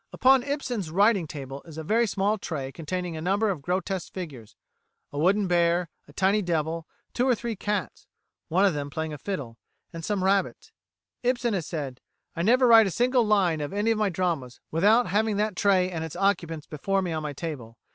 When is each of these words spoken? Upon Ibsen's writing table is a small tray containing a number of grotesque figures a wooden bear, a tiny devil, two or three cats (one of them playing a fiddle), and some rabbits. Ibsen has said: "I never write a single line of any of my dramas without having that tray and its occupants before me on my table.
Upon 0.11 0.41
Ibsen's 0.41 0.89
writing 0.89 1.27
table 1.27 1.61
is 1.63 1.77
a 1.77 2.07
small 2.07 2.39
tray 2.39 2.71
containing 2.71 3.15
a 3.15 3.21
number 3.21 3.51
of 3.51 3.61
grotesque 3.61 4.11
figures 4.11 4.55
a 5.13 5.19
wooden 5.19 5.47
bear, 5.47 5.89
a 6.07 6.13
tiny 6.13 6.41
devil, 6.41 6.87
two 7.13 7.27
or 7.27 7.35
three 7.35 7.55
cats 7.55 8.07
(one 8.47 8.65
of 8.65 8.73
them 8.73 8.89
playing 8.89 9.13
a 9.13 9.19
fiddle), 9.19 9.59
and 9.93 10.03
some 10.03 10.23
rabbits. 10.23 10.71
Ibsen 11.21 11.53
has 11.53 11.67
said: 11.67 12.01
"I 12.35 12.41
never 12.41 12.65
write 12.65 12.87
a 12.87 12.89
single 12.89 13.27
line 13.27 13.61
of 13.61 13.73
any 13.73 13.91
of 13.91 13.99
my 13.99 14.09
dramas 14.09 14.59
without 14.71 15.05
having 15.05 15.37
that 15.37 15.55
tray 15.55 15.91
and 15.91 16.03
its 16.03 16.15
occupants 16.15 16.65
before 16.65 17.03
me 17.03 17.11
on 17.13 17.21
my 17.21 17.33
table. 17.33 17.77